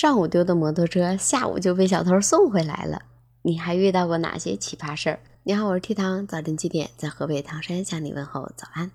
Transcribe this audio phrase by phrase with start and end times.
[0.00, 3.02] 上午丢的摩托车，下午就被小偷送回来了。
[3.42, 5.18] 你还遇到过哪些奇葩事儿？
[5.42, 8.92] 你好，我是 T 糖，早晨七点在河北唐山向你问候早安。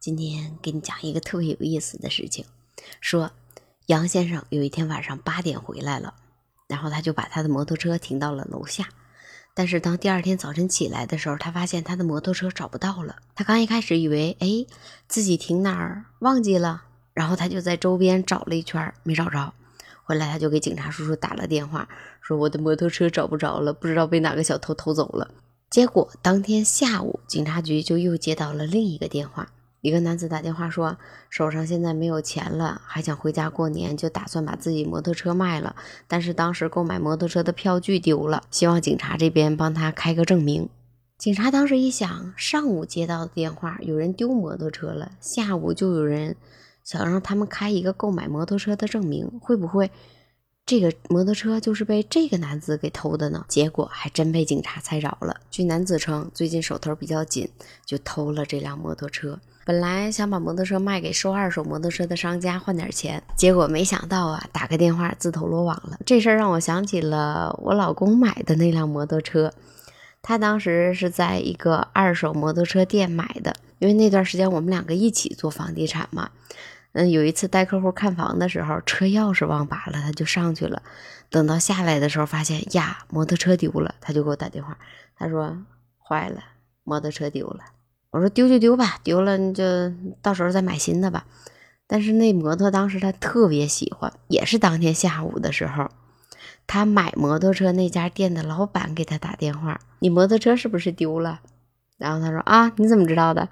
[0.00, 2.46] 今天给你讲一个特别有意思的事情，
[3.02, 3.30] 说
[3.88, 6.14] 杨先生有一天晚上八点回来了，
[6.66, 8.88] 然后他就把他的摩托车停到了楼下。
[9.52, 13.16] 但是当第二天早晨起来的时候，他发现他的摩托车找不到了。
[13.34, 14.64] 他刚一开始以为，哎，
[15.08, 19.52] 自己停哪儿忘记了，然后他就在周边找了一圈，没找着。
[20.08, 21.86] 回来他就给警察叔叔打了电话，
[22.22, 25.30] 说我的摩托车找不着了，不知道被哪个小偷偷走了。
[25.68, 29.50] 结果当天下午，警察局就又接到了另一个电话。
[29.82, 30.96] 一个男子打电话说，
[31.28, 35.76] 手上现在没有钱了，还想回家过年，就打算把自己摩托车卖了。
[36.06, 40.70] 但是当时购买摩托车的票据丢了，希望警察这边帮他开个证明。
[41.18, 46.34] 警察当时一想，上午接到的电话，有人丢摩托车了，下午就有人
[46.88, 49.90] 想让他们开一个购买摩托车的证明，会不会
[50.64, 53.44] 这个摩托车就是被这个男子给偷的呢？
[53.46, 55.36] 结果还真被警察猜着了。
[55.50, 57.46] 据男子称，最近手头比较紧，
[57.84, 59.38] 就偷了这辆摩托车。
[59.66, 65.98] 本来想把摩托车卖给收二手摩托车的商家换点钱，结果没想到啊，打个电话自投罗网了。
[66.06, 69.52] 这事儿让我想起了我老公买的那辆摩托车，
[70.22, 76.30] 他当时是在一个二手摩托车店买的，因为那段时间我们两个一起做房地产嘛。
[76.98, 80.82] 嗯，有一次带客户看房的时候，车钥匙忘拔了，他就上去了。
[81.30, 84.76] 等到下来的时候，发现呀，摩托车丢了，他就给我打电话，
[85.16, 85.56] 他说
[86.02, 86.42] 坏了，
[86.82, 87.60] 摩托车丢了。
[88.10, 89.62] 我说丢就丢吧，丢了你就
[90.20, 91.24] 到时候再买新的吧。
[91.86, 95.88] 但是那摩托当时他特别喜欢，也是当天下午的时候，
[96.66, 101.42] 他买摩托车那家店的老板给他打电话：“你摩托车是不是丢了？”
[101.96, 103.48] 然后他说：“啊，你怎么知道的？”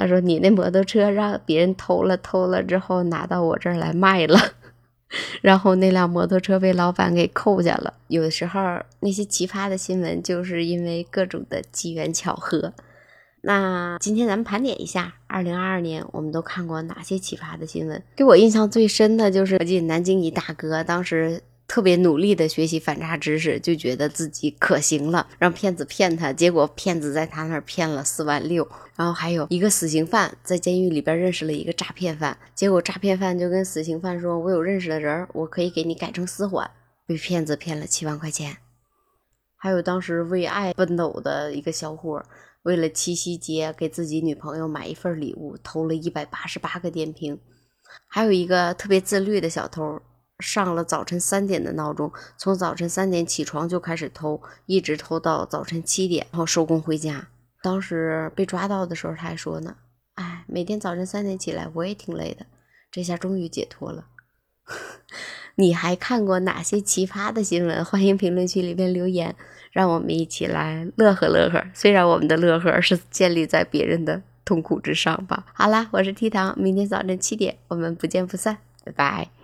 [0.00, 4.38] 他说：“你那摩托车让别人偷了，偷了之后拿到我这儿来卖了，
[5.42, 8.60] 然后那辆摩托车被老板给扣下了。”有的时候
[9.00, 12.72] 那些奇葩的新闻，就是因为各种的机缘巧合。
[13.42, 18.02] 那今天咱们盘点一下，二零二二年我们都看过哪些奇葩的新闻？
[18.14, 28.68] 给我印象最深的就是，我记得南京一大哥当时特别努力的学习反诈知识，就觉得自己可行了，让骗子骗他，结果骗子在他那儿骗了四万六。
[28.96, 36.68] 然后还有一个死刑犯在监狱里边认识了一个诈骗犯，结果诈骗犯就跟死刑犯说：“我有认识的人，我可以给你改成死缓。”
[37.06, 38.56] 被骗子骗了七万块钱。
[39.54, 42.20] 还有当时为爱奔斗的一个小伙。
[42.62, 47.38] 为了七夕节给自己女朋友买一份礼物，偷了一百八十八个电瓶。
[48.08, 50.00] 还有一个特别自律的小偷，
[50.40, 57.28] 上了早晨三点的闹钟，从早晨三点起床就开始偷，一直偷到早晨七点，然后收工回家。
[57.62, 59.76] 当时被抓到的时候，他还说呢
[60.16, 62.46] ：“哎，每天早晨三点起来，我也挺累的，
[62.90, 64.06] 这下终于解脱了。
[65.56, 67.84] ”你还看过哪些奇葩的新闻？
[67.84, 69.36] 欢迎评论区里面留言，
[69.72, 71.62] 让我们一起来乐呵乐呵。
[71.74, 75.44] 虽然我们的乐呵是建立在别人的痛苦之上吧。
[75.52, 79.39] 好啦，我是 T 糖，明天早晨七点我们不见不散，拜拜。